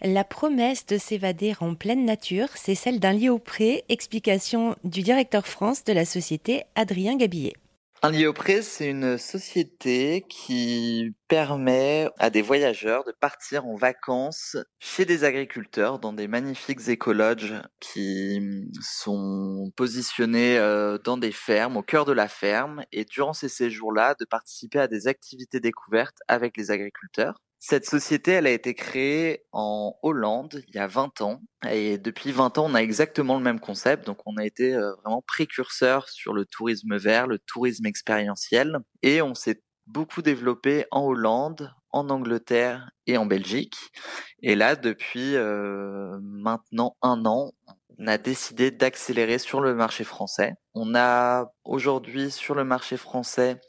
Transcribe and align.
La 0.00 0.22
promesse 0.22 0.86
de 0.86 0.96
s'évader 0.96 1.54
en 1.58 1.74
pleine 1.74 2.04
nature, 2.04 2.50
c'est 2.54 2.76
celle 2.76 3.00
d'un 3.00 3.12
lit 3.12 3.30
au 3.30 3.42
explication 3.88 4.76
du 4.84 5.02
directeur 5.02 5.44
France 5.48 5.82
de 5.82 5.92
la 5.92 6.04
société 6.04 6.62
Adrien 6.76 7.16
Gabillet. 7.16 7.54
Un 8.02 8.12
lit 8.12 8.28
au 8.28 8.32
pré, 8.32 8.62
c'est 8.62 8.88
une 8.88 9.18
société 9.18 10.24
qui 10.28 11.16
permet 11.26 12.08
à 12.18 12.30
des 12.30 12.42
voyageurs 12.42 13.02
de 13.02 13.10
partir 13.10 13.66
en 13.66 13.74
vacances 13.74 14.56
chez 14.78 15.04
des 15.04 15.24
agriculteurs 15.24 15.98
dans 15.98 16.12
des 16.12 16.28
magnifiques 16.28 16.86
écologes 16.86 17.54
qui 17.80 18.68
sont 18.80 19.72
positionnés 19.74 20.58
euh, 20.58 20.98
dans 20.98 21.16
des 21.16 21.32
fermes, 21.32 21.76
au 21.76 21.82
cœur 21.82 22.04
de 22.04 22.12
la 22.12 22.28
ferme, 22.28 22.84
et 22.92 23.04
durant 23.04 23.32
ces 23.32 23.48
séjours-là, 23.48 24.14
de 24.20 24.24
participer 24.24 24.78
à 24.78 24.86
des 24.86 25.08
activités 25.08 25.58
découvertes 25.58 26.18
avec 26.28 26.56
les 26.56 26.70
agriculteurs. 26.70 27.42
Cette 27.60 27.86
société, 27.86 28.32
elle 28.32 28.46
a 28.46 28.52
été 28.52 28.74
créée 28.74 29.44
en 29.50 29.96
Hollande 30.02 30.62
il 30.68 30.76
y 30.76 30.78
a 30.78 30.86
20 30.86 31.22
ans. 31.22 31.40
Et 31.68 31.98
depuis 31.98 32.30
20 32.30 32.56
ans, 32.58 32.66
on 32.70 32.74
a 32.74 32.82
exactement 32.82 33.36
le 33.36 33.42
même 33.42 33.58
concept. 33.58 34.06
Donc, 34.06 34.18
on 34.26 34.36
a 34.36 34.46
été 34.46 34.74
euh, 34.74 34.94
vraiment 35.02 35.22
précurseur 35.22 36.08
sur 36.08 36.32
le 36.32 36.44
tourisme 36.44 36.96
vert, 36.96 37.26
le 37.26 37.40
tourisme 37.40 37.86
expérientiel. 37.86 38.78
Et 39.02 39.22
on 39.22 39.34
s'est 39.34 39.60
beaucoup 39.86 40.22
développé 40.22 40.84
en 40.92 41.02
Hollande, 41.02 41.72
en 41.90 42.10
Angleterre 42.10 42.90
et 43.06 43.16
en 43.16 43.26
Belgique. 43.26 43.76
Et 44.42 44.54
là, 44.54 44.76
depuis 44.76 45.34
euh, 45.34 46.16
maintenant 46.22 46.96
un 47.02 47.24
an, 47.24 47.52
on 47.98 48.06
a 48.06 48.18
décidé 48.18 48.70
d'accélérer 48.70 49.38
sur 49.38 49.60
le 49.60 49.74
marché 49.74 50.04
français. 50.04 50.54
On 50.74 50.94
a 50.94 51.50
aujourd'hui 51.64 52.30
sur 52.30 52.54
le 52.54 52.62
marché 52.62 52.96
français 52.96 53.60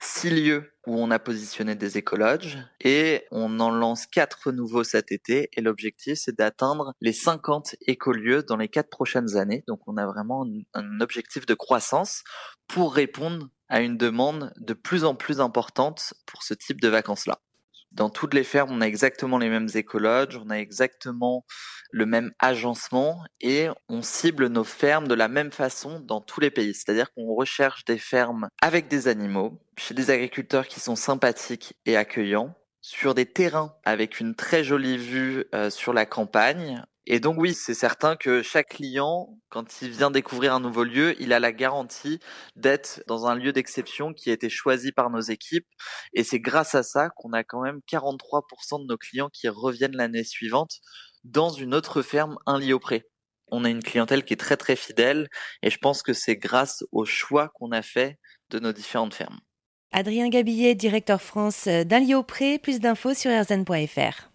six 0.00 0.30
lieux 0.30 0.72
où 0.86 0.98
on 0.98 1.10
a 1.10 1.18
positionné 1.18 1.74
des 1.74 1.98
écologes 1.98 2.58
et 2.80 3.26
on 3.30 3.60
en 3.60 3.70
lance 3.70 4.06
quatre 4.06 4.52
nouveaux 4.52 4.84
cet 4.84 5.12
été 5.12 5.48
et 5.52 5.60
l'objectif 5.60 6.18
c'est 6.18 6.36
d'atteindre 6.36 6.94
les 7.00 7.12
50 7.12 7.76
écolieux 7.82 8.42
dans 8.42 8.56
les 8.56 8.68
quatre 8.68 8.90
prochaines 8.90 9.36
années. 9.36 9.64
Donc 9.66 9.80
on 9.86 9.96
a 9.96 10.06
vraiment 10.06 10.46
un 10.74 11.00
objectif 11.00 11.46
de 11.46 11.54
croissance 11.54 12.22
pour 12.68 12.94
répondre 12.94 13.48
à 13.68 13.80
une 13.80 13.96
demande 13.96 14.52
de 14.56 14.74
plus 14.74 15.04
en 15.04 15.14
plus 15.14 15.40
importante 15.40 16.14
pour 16.26 16.42
ce 16.42 16.54
type 16.54 16.80
de 16.80 16.88
vacances-là. 16.88 17.40
Dans 17.92 18.10
toutes 18.10 18.34
les 18.34 18.44
fermes, 18.44 18.70
on 18.72 18.80
a 18.80 18.86
exactement 18.86 19.38
les 19.38 19.48
mêmes 19.48 19.68
écologes, 19.74 20.36
on 20.36 20.50
a 20.50 20.56
exactement 20.56 21.44
le 21.90 22.06
même 22.06 22.32
agencement 22.38 23.24
et 23.40 23.68
on 23.88 24.02
cible 24.02 24.48
nos 24.48 24.64
fermes 24.64 25.08
de 25.08 25.14
la 25.14 25.28
même 25.28 25.50
façon 25.52 26.00
dans 26.00 26.20
tous 26.20 26.40
les 26.40 26.50
pays. 26.50 26.74
C'est-à-dire 26.74 27.12
qu'on 27.12 27.34
recherche 27.34 27.84
des 27.84 27.98
fermes 27.98 28.48
avec 28.60 28.88
des 28.88 29.08
animaux, 29.08 29.58
chez 29.76 29.94
des 29.94 30.10
agriculteurs 30.10 30.68
qui 30.68 30.80
sont 30.80 30.96
sympathiques 30.96 31.74
et 31.86 31.96
accueillants, 31.96 32.54
sur 32.80 33.14
des 33.14 33.26
terrains 33.26 33.74
avec 33.84 34.20
une 34.20 34.34
très 34.34 34.64
jolie 34.64 34.98
vue 34.98 35.44
euh, 35.54 35.68
sur 35.70 35.92
la 35.92 36.06
campagne, 36.06 36.84
et 37.10 37.20
donc 37.20 37.38
oui, 37.38 37.54
c'est 37.54 37.72
certain 37.72 38.16
que 38.16 38.42
chaque 38.42 38.68
client, 38.68 39.34
quand 39.48 39.80
il 39.80 39.92
vient 39.92 40.10
découvrir 40.10 40.52
un 40.52 40.60
nouveau 40.60 40.84
lieu, 40.84 41.16
il 41.18 41.32
a 41.32 41.40
la 41.40 41.52
garantie 41.52 42.20
d'être 42.54 43.02
dans 43.06 43.26
un 43.26 43.34
lieu 43.34 43.50
d'exception 43.50 44.12
qui 44.12 44.28
a 44.28 44.34
été 44.34 44.50
choisi 44.50 44.92
par 44.92 45.08
nos 45.08 45.22
équipes. 45.22 45.66
Et 46.12 46.22
c'est 46.22 46.38
grâce 46.38 46.74
à 46.74 46.82
ça 46.82 47.08
qu'on 47.16 47.32
a 47.32 47.44
quand 47.44 47.62
même 47.62 47.80
43% 47.90 48.82
de 48.82 48.86
nos 48.86 48.98
clients 48.98 49.30
qui 49.32 49.48
reviennent 49.48 49.96
l'année 49.96 50.22
suivante 50.22 50.80
dans 51.24 51.48
une 51.48 51.74
autre 51.74 52.02
ferme, 52.02 52.36
un 52.44 52.58
lit 52.58 52.74
auprès. 52.74 53.06
On 53.50 53.64
a 53.64 53.70
une 53.70 53.82
clientèle 53.82 54.22
qui 54.22 54.34
est 54.34 54.36
très 54.36 54.58
très 54.58 54.76
fidèle 54.76 55.28
et 55.62 55.70
je 55.70 55.78
pense 55.78 56.02
que 56.02 56.12
c'est 56.12 56.36
grâce 56.36 56.84
au 56.92 57.06
choix 57.06 57.48
qu'on 57.54 57.72
a 57.72 57.80
fait 57.80 58.18
de 58.50 58.58
nos 58.58 58.74
différentes 58.74 59.14
fermes. 59.14 59.40
Adrien 59.92 60.28
Gabillet, 60.28 60.74
directeur 60.74 61.22
France 61.22 61.68
d'un 61.68 62.00
lit 62.00 62.14
auprès. 62.14 62.58
Plus 62.58 62.80
d'infos 62.80 63.14
sur 63.14 63.30
rzn.fr. 63.30 64.28